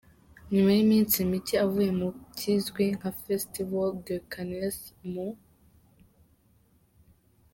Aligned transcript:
Nyuma 0.51 0.69
yiminsi 0.77 1.17
mike 1.31 1.55
avuye 1.65 1.91
mu 1.99 2.09
kizwi 2.37 2.85
nka 2.97 3.11
Festival 3.21 3.87
de 4.07 4.15
Cannes 4.31 4.77
mu. 5.11 5.27